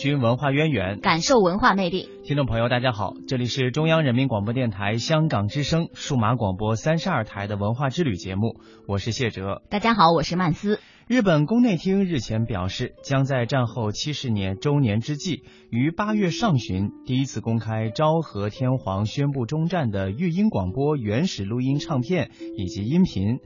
[0.00, 2.08] 寻文化渊源，感受文化魅力。
[2.24, 9.60] 听众朋友，大家好，这里是中央人民广播电台香港之声数码广播三十二台的文化之旅节目，我是谢哲。
[9.68, 10.80] 大家好，我是曼斯。
[11.06, 23.36] 日本宫内厅日前表示，将在战后七十年周年之际，于八月上旬第一次公开昭和天皇宣布终战的育音广播原始录音唱片以及音频。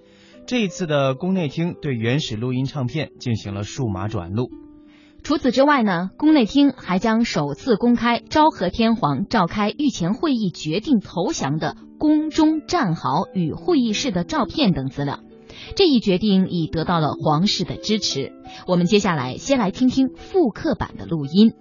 [0.47, 4.51] 这一次的宫内厅对原始录音唱片进行了数码转录。
[5.25, 15.21] 除此之外呢，宫内厅还将首次公开昭和天皇召开御前会议决定投降的宫中战壕与会议室的照片等资料。
[15.77, 18.33] 这一决定已得到了皇室的支持。
[18.67, 21.55] 我们接下来先来听听复刻版的录音。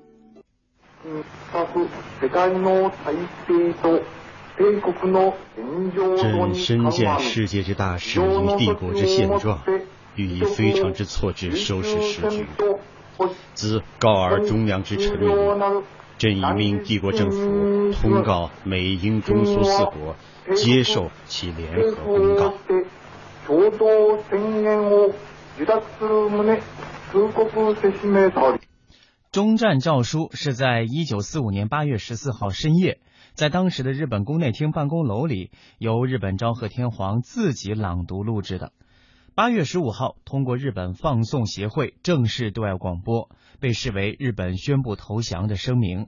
[6.17, 9.61] 朕深见世界之大势与帝国之现状，
[10.17, 12.45] 予以非常之措置收拾时局。
[13.53, 15.30] 自告尔忠良之臣民，
[16.17, 20.16] 朕已命帝国政府通告美英中苏四国，
[20.55, 22.53] 接受其联合公告。
[29.32, 32.99] 中战诏书是在一九四五年八月十四号深夜，
[33.33, 38.71] 在当时的日本宫内厅办公楼里，由日本昭和天皇自己朗读录制的。
[39.36, 46.05] 八月十五号，通过日本放送协会正式对外广播，被视为日本宣布投降的声明。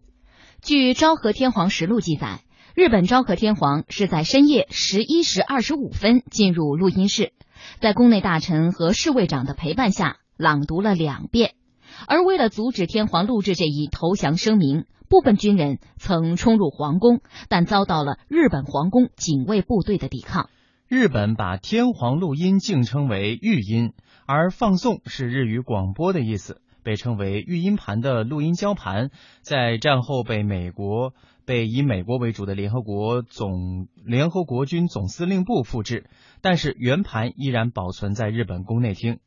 [0.61, 2.43] 据《昭和天皇实录》记载，
[2.75, 7.33] 日本昭和天皇是在深夜十一时二十五分进入录音室，
[7.79, 11.55] 在宫内大臣和侍卫长的陪伴下朗读了两遍。
[12.07, 20.47] 而为了阻止天皇录制这一投降声明，部分军人曾冲入皇宫，但遭到了日本皇宫警卫部队的抵抗。
[20.87, 23.93] 日本把天皇录音敬称为玉音，
[24.27, 29.09] 而放送是日语广播的意思，被称为玉音盘的录音胶盘，
[29.41, 36.07] 在战后被美国被以美国为主的联合国总联合国军总司令部复制，
[36.41, 39.17] 但是原盘依然保存在日本宫内厅。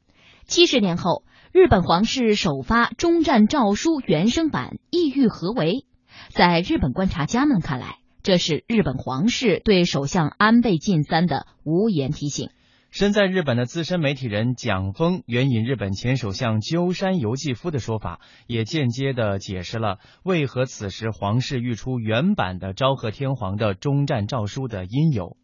[0.44, 5.84] 七十年后，日本皇室首发终战诏书原声版，意欲何为？
[6.28, 7.97] 在日本观察家们看来。
[8.28, 12.50] 这是日本皇室对首相安倍晋三的无言提醒。
[12.90, 19.96] 身在日本的资深媒体人蒋峰援引日本前首相鸠山由纪夫的说法，也间接的解释了
[20.26, 25.38] 为何此时皇室欲出原版的昭和天皇的终战诏书的因由。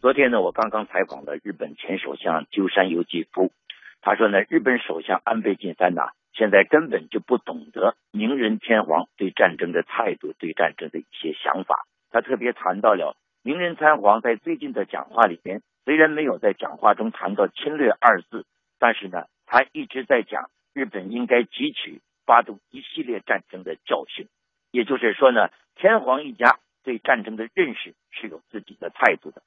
[0.00, 3.52] 昨天呢，我刚刚采访了日本前首相鸠山由纪夫，
[4.00, 6.00] 他说呢，日本首相安倍晋三呐，
[6.32, 11.84] 现在根本就不懂得明仁天皇对战争的态度，对战争的一些想法。
[12.16, 18.46] 他特别谈到了明仁参皇在最近的讲话里边，虽然没有在讲话中谈到侵略二字，
[18.78, 24.28] 但是呢，他一直在讲日本应该汲取发动一系列战争的教训。
[24.70, 29.42] 也就是说呢，天皇一家对战争的认识是有自己的态度的。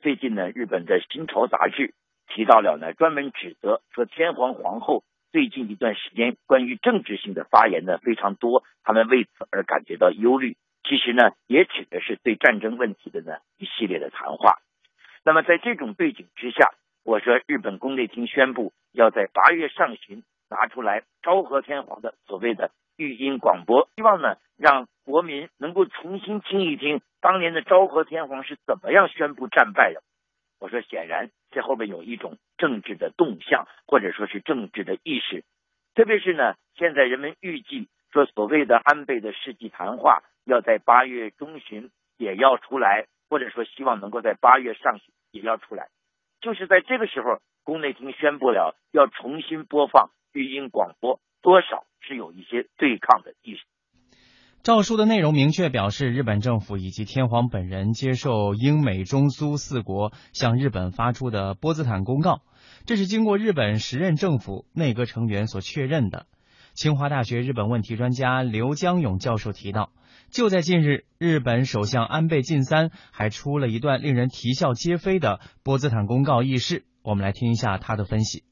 [0.00, 1.92] 最近呢，日本的新潮杂志
[2.26, 10.56] 提到了呢，专门指责说天皇皇后最近一段时间关于政治性的发言呢非常多，他们为此而感觉到忧虑。
[10.82, 14.58] 其实呢，也指的是对战争问题的呢一系列的谈话。
[15.24, 16.72] 那么在这种背景之下，
[17.04, 30.02] 我说日本宫内厅宣布要在八月上旬拿出来昭和天皇的所谓的御音广播，希望呢让国民能够重新听一听当年的昭和天皇是怎么样宣布战败的。
[30.60, 35.44] 我说显然这后面有一种政治的动向，或者说是政治的意识。
[35.94, 40.22] 特别是呢，现在人们预计说所谓的安倍的世纪谈话。
[40.48, 45.88] 要在八月中旬也要出来，或者说希望能够在八月上旬也要出来，
[46.40, 53.62] 就是在这个时候，宫内厅宣布了要重新播放育音广播，多少是有一些对抗的意识。
[54.62, 62.40] 诏书的内容明确表示，日本政府以及天皇本人接受英美中苏四国向日本发出的波茨坦公告，
[62.86, 66.26] 这是经过日本时任政府内阁成员所确认的。
[66.74, 69.90] 清华大学日本问题专家刘江勇教授提到，
[70.30, 76.84] 就在近日，日本首相安倍晋三还出了一段令人啼笑皆非的波茨坦公告轶事。
[77.02, 78.44] 我们来听一下他的分析。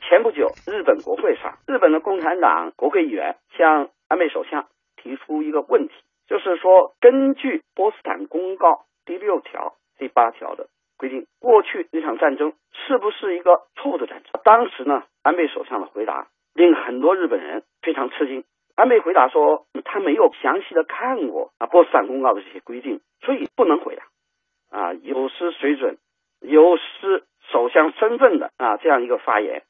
[0.00, 4.66] 前不久，日本国会上，日本的共产党国会议员向安倍首相。
[5.00, 5.94] 提出一个问题，
[6.26, 10.68] 就是说，根据波茨坦公告第六条、第八条的
[10.98, 14.42] 规定，过去那场战争是不是一个错误的战争？
[14.42, 18.42] 当时呢，安倍首相的回答令很多日本人非常吃惊。
[18.78, 24.04] 安倍回答说，他没有详细的看过啊波茨坦公告的这些规定，所以不能回答。
[24.70, 25.98] 啊，有失水准、
[26.40, 29.64] 有失首相身份的啊这样一个发言。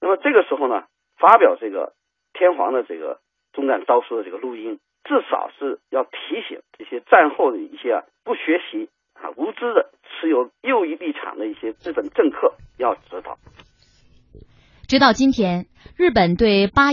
[0.00, 0.84] 那么这个时候呢，
[1.18, 1.94] 发表这个
[2.32, 3.18] 天皇的这个。
[3.54, 13.38] 中战诏书的这个录音，至少是要提醒这些战后的一些不学习啊无知的持有右翼立场的一些日本政客要知道。
[14.88, 15.66] 直到今天，
[15.96, 16.90] 日本对八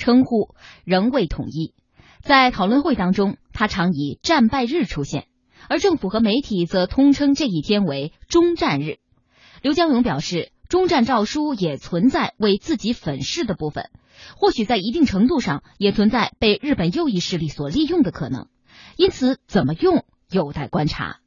[0.00, 0.54] 称呼
[0.84, 1.74] 仍未统一，
[2.22, 5.26] 在讨论会当中，他常以战败日出现，
[5.68, 8.96] 而政府和媒体则通称这一天为中战日。
[9.62, 13.90] 刘江勇表示，中战诏书也存在为自己粉饰的部分。
[14.36, 18.48] 或许在一定程度上也存在被日本右翼势力所利用的可能，
[18.96, 21.20] 因此怎么用有待观察。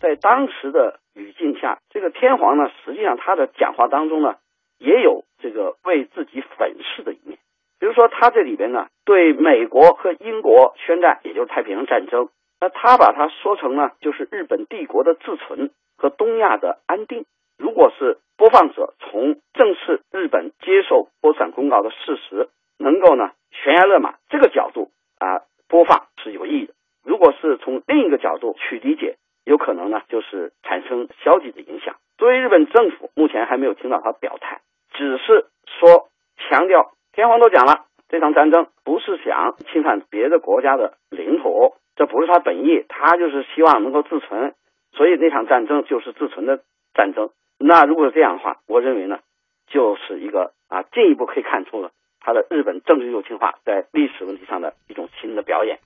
[0.00, 4.36] 在当时的语境下，这个天皇呢，实际上他的讲话当中呢，
[4.78, 7.38] 也有这个为自己粉饰的一面。
[7.80, 12.28] 比如说，他这里边呢，对美国和英国宣战，也就是太平洋战争，
[12.60, 17.24] 那他把它说成呢，就是日本帝国的自存和东亚的安定。
[17.56, 22.48] 如果是播放者从正式日本接受波散公告的事实，
[22.78, 26.74] 能够呢悬崖勒马这个角度啊播放是有意义的。
[27.04, 31.96] 如果是从另一个角度去理解，有可能呢就是产生消极的影响。
[32.16, 34.60] 作为日本政府，目前还没有听到他表态，
[34.92, 35.46] 只是
[35.80, 44.54] 说强调天皇都讲了，这场战争不是想侵犯别的国家的领土，这不是他本意，他就是希望能够自存，
[44.92, 46.60] 所以那场战争就是自存的
[46.94, 47.30] 战争。
[47.58, 49.18] 那如果是这样的话，我认为呢，
[49.66, 55.80] 就是一个啊，进一步可以看出了他的日本政治右倾化在历史问题上的一种新的表演。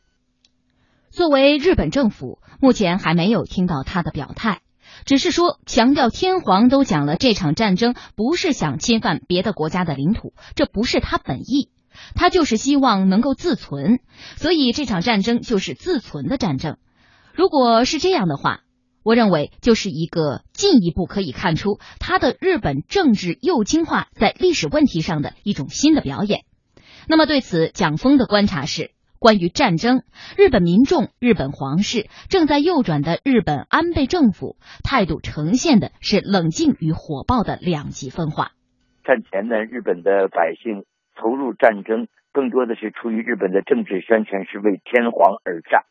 [1.09, 4.61] 作为日本政府，目前还没有听到他的表态，
[5.05, 11.71] 只是说强调天皇都讲了，这场战争不是想侵犯别的国家的领土，这不是他本意，
[12.15, 14.01] 他就是希望能够自存，
[14.37, 16.77] 所以这场战争就是自存的战争。
[17.35, 18.61] 如果是这样的话。
[19.05, 26.45] 我认为，就是一个进一步可以看出他的日本政治右倾化在历史问题上的一种新的表演。
[27.09, 30.03] 那么，对此，蒋峰的观察是：关于战争，
[30.37, 38.51] 日本民众、日本皇室正在右转的日本安倍政府态度呈现的是冷静与火爆的两极分化。
[39.05, 40.85] 战前呢，日本的百姓
[41.15, 45.85] 投入战争，更多的是出于日本的政治宣传，是为天皇而战。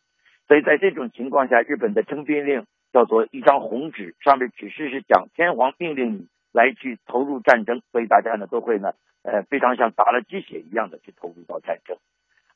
[0.49, 2.65] 所以在这种情况下，日本的征兵令。
[2.93, 8.91] 叫做一张红纸，上面指示是讲天皇命令你来去投入战争，所以大家呢都会呢，
[9.23, 11.95] 呃，非常像打了鸡血一样的去投入到战争。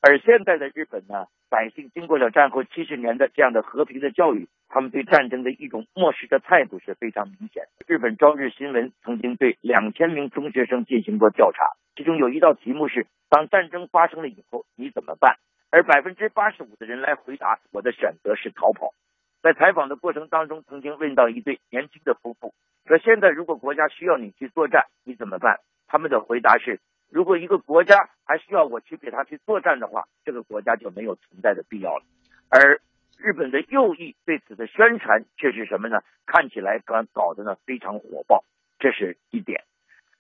[0.08, 7.64] 而现在的日本呢，百姓经过了战后七十年的这样的和平的教育，他们对战争的一种漠视的态度是非常明显。
[7.88, 15.38] 日本朝日新闻曾经对两千名中学生进行过调查，其中有一道题目是：当战争发生了以后你怎么办？
[15.72, 18.94] 而百分之八十五的人来回答：我的选择是逃跑。
[19.42, 22.54] 在采访的过程当中，曾经问到一对年轻的夫妇，
[22.86, 32.04] 说：“现在如果国家需要你去作战，你怎么办？”他们的回答是：“如果一个国家还需要我去给他去作战的话，这个国家就没有存在的必要了。”
[32.50, 32.80] 而
[33.18, 36.02] 日本的右翼对此的宣传却是什么呢？
[36.26, 38.44] 看起来搞搞得呢非常火爆，
[38.80, 39.64] 这是一点。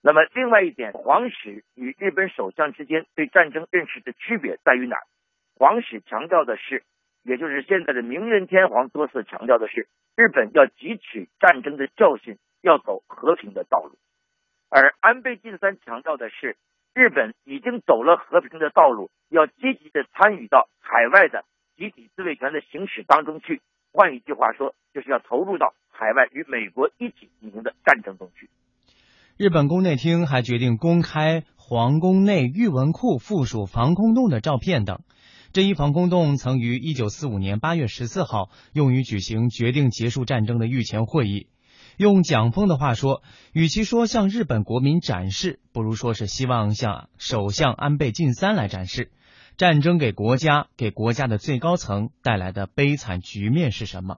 [0.01, 5.03] 那么另外一点，皇室与日本首相之间对战争认识的区别在于哪儿？
[5.55, 6.83] 皇室强调的是。
[7.27, 13.97] 也就是现在的明仁天皇多次强调的是，日本要汲取战争的教训，要走和平的道路；
[14.69, 16.55] 而安倍晋三强调的是，
[16.95, 21.43] 日本已经走了和平的道路，要积极的参与到海外的
[21.75, 23.61] 集体自卫权的行使当中去。
[23.91, 28.49] 换一句话说，就是要投入到海外与美国一起进行的战争中去。
[29.35, 35.01] 日本宫内厅还决定公开皇宫内御文库附属防空洞的照片等。
[35.51, 41.47] 这一防空洞曾于一九四五年八月十四号用于举行决定结束战争的御前会议。
[41.97, 43.23] 用蒋峰的话说，
[43.53, 49.11] 与其说向日本国民展示，不如说是希望向首相安倍晋三来展示。
[49.57, 54.17] 战争给国家、给国家的最高层带来的悲惨局面是什么？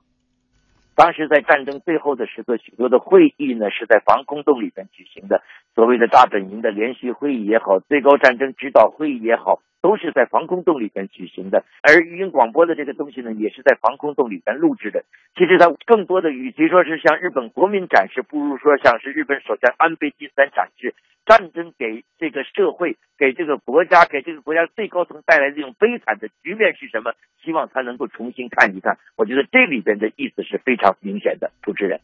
[0.97, 5.43] 当时在战争最后的时刻，许多的会议呢是在防空洞里边举行的，
[5.75, 11.63] 所谓的大本营的连续会议也好，最高战争指导会议也好，都是在防空洞里边举行的。
[11.83, 15.05] 而语音广播的这个东西呢，也是在防空洞里边录制的。
[15.35, 20.95] 其实它更多的与其说是向日本国民展示，不如说像是日本首相安倍晋三展示
[21.27, 27.11] 战争给这个社会、给这个国家、给这个国家最高层带来这种悲惨的局面是什么？
[27.43, 28.97] 希望他能够重新看一看。
[29.17, 30.87] 我觉得这里边的意思是非常。
[31.01, 31.99] 明显的主持人，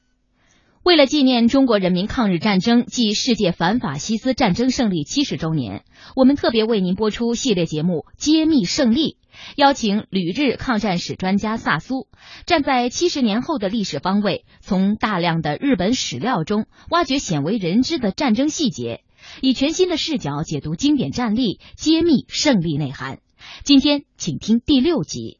[0.84, 5.84] 为了纪念中国人民抗日战争暨世界反法西斯战争胜利七十周年，
[6.18, 9.12] 我们特别为您播出系列节目《揭秘胜利》，
[9.56, 12.08] 邀请旅日抗战史专家萨苏，
[12.46, 19.02] 站在七十年后的历史方位，从大量的日本史料中挖掘鲜为人知的战争细节，
[19.42, 23.20] 以全新的视角解读经典战例，揭秘胜利内涵。
[23.64, 25.40] 今天，请听第六集。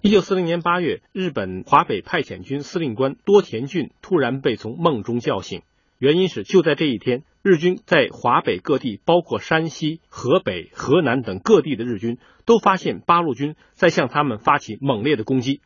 [0.00, 5.62] 一九四零年八月，日本华北派遣军司令官多田骏突然被从梦中叫醒，
[5.98, 15.62] 原因是就在这一天，日军在华北各地，包括山西、河北、河南等各地的日军，都发现八路军在向他们发起猛烈的攻击。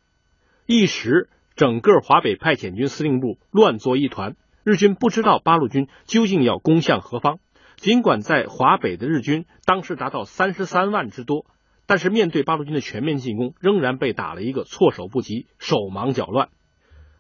[0.67, 7.39] 一时，整个华北派遣军司令部乱作一团，日军不知道八路军究竟要攻向何方。
[7.77, 11.47] 尽管在华北的日军当时达到三十三万之多。
[11.91, 16.51] 但是面对八路军的全面进攻，仍然被打了一个措手不及、手忙脚乱。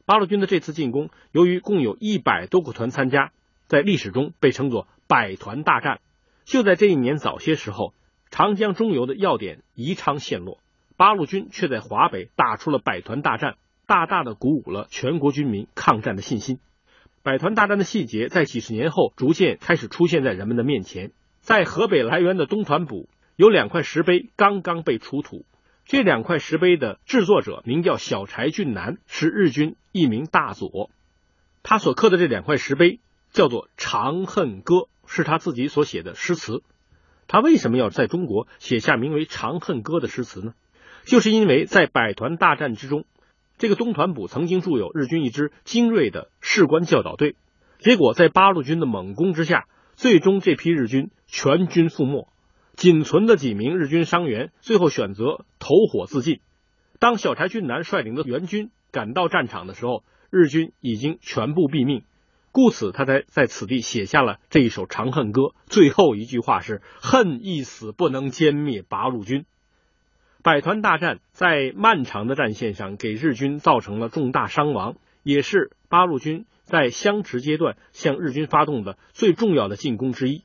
[0.04, 3.33] 八路军的这次进攻，由于共有一百多个团参加，
[3.66, 6.00] 在历史中被称作“百团大战”。
[6.45, 7.95] 就在这一年早些时候，
[8.28, 10.61] 长江中游的要点宜昌陷落，
[10.99, 16.61] 八路军却在华北打出了百团大战，大大的鼓舞了全国军民抗战的信心。
[17.22, 23.06] 百团大战的细节在几十年后逐渐开始出现在人们的面前，在河北涞源的东团堡。
[23.37, 25.46] 有两块石碑刚刚被出土，
[25.84, 30.90] 这两块石碑的制作者名叫小柴俊男，是日军一名大佐。
[31.62, 32.98] 他所刻的这两块石碑
[33.30, 34.75] 叫做《长恨歌》，
[35.06, 36.64] 是他自己所写的诗词。
[37.28, 40.54] 他为什么要在中国写下名为《长恨歌》的诗词呢？
[41.04, 43.04] 就是因为在百团大战之中，
[43.59, 47.35] 这个东团部曾经驻有日军一支精锐的士官教导队，
[47.79, 52.29] 结果在八路军的猛攻之下，最终这批日军全军覆没。
[52.77, 56.38] 仅存的几名日军伤员最后选择投火自尽。
[57.00, 62.05] 当小柴俊男率领的援军赶到战场的时候，日军已经全部毙命，
[62.53, 65.43] 故此他才在此地写下了这一首《长恨歌》。
[65.67, 69.45] 最后一句话是：“恨一死不能歼灭八路军。”
[70.49, 80.45] 百团大战在漫长的战线上给日军造成了重大伤亡，也是八路军在相持阶段向日军发动的最重要的进攻之一。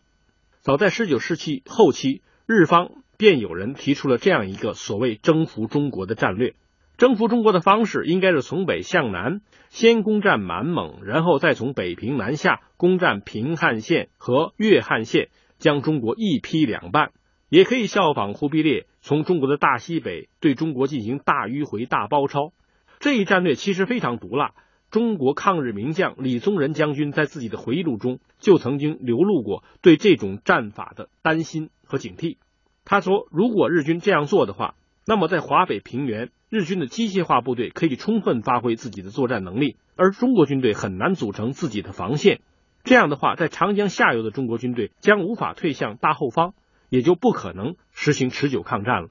[0.60, 6.55] 早在十九世纪后期，日方便有人提出了这样一个所谓征服中国的战略。
[6.98, 15.29] 征服中国的方式应该是从北向南，先攻占满蒙，然后再从北平南下攻占平汉线和粤汉线，
[15.60, 17.12] 将中国一劈两半。
[17.48, 22.53] 也可以效仿忽必烈从中国的大西北对中国进行大迂回、大包抄。
[23.01, 24.53] 这一战略其实非常毒辣。
[24.91, 32.38] 中国抗日名将李宗仁将军在自己的回忆录中就曾经流露过对这种战法的担心和警惕。
[32.86, 42.39] 他说：“如果日军这样做的话，那么在华北平原，日军的机械化部队可以充分发挥自己的作战能力，而中国军队很难组成自己的防线。
[42.86, 46.53] 这样的话，在长江下游的中国军队将无法退向大后方，
[46.93, 49.09] 也就不可能实行持久抗战了。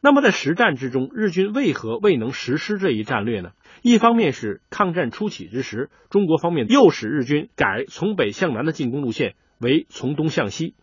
[0.00, 3.50] 那么在实战之中，日军为何未能实施这一战略呢？”
[3.82, 10.74] 一方面是抗战初期之时，中国方面诱使日军改从北向南的进攻路线为从东向西，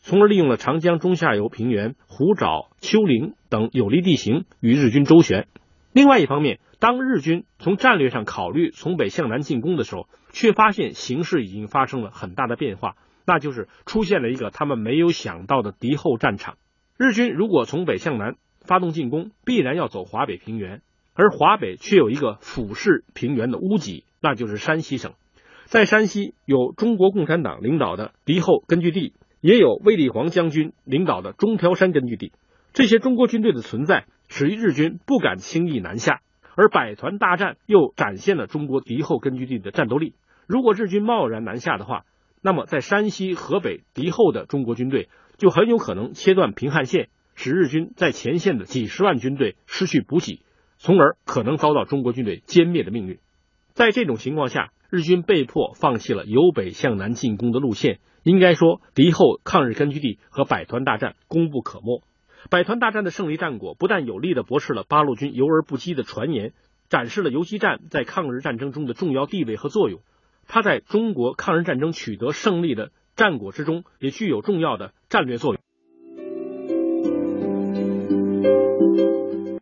[0.00, 5.48] 从而利用了长江中下游平原、湖沼、丘陵等有利地形与日军周旋。
[5.94, 12.96] 另外一方面，当日军从战略上考虑从北向南进攻的时候，却发现形势已经发生了很大的变化，
[13.26, 16.56] 那就是出现了一个他们没有想到的敌后战场。
[16.98, 20.82] 日军如果从北向南发动进攻，必然要走华北平原。
[21.14, 25.12] 而华北却有一个俯视平原的屋脊，那就是山西省。
[25.66, 32.32] 在山西有中国共产党领导的敌后根据地，也有卫立煌将军领导的中条山根据地。
[32.72, 36.20] 这些中国军队的存在，使日军不敢轻易南下。
[36.56, 40.14] 而百团大战又展现了中国敌后根据地的战斗力。
[40.46, 42.04] 如果日军贸然南下的话，
[42.46, 45.08] 那么在山西、河北敌后的中国军队
[45.38, 50.42] 就很有可能切断平汉线，使日军在前线的几十万军队失去补给。
[50.76, 53.18] 从而可能遭到中国军队歼灭的命运。
[53.72, 58.00] 在这种情况下，日军被迫放弃了由北向南进攻的路线。
[58.24, 62.02] 应该说，敌后抗日根据地和百团大战功不可没。
[62.50, 66.52] 百团大战的胜利战果不但有力的驳斥了八路军游而不击的传言，
[66.90, 70.02] 展示了游击战在抗日战争中的重要地位和作用。
[70.46, 75.62] 它在中国抗日战争取得胜利的战果之中，也具有重要的战略作用。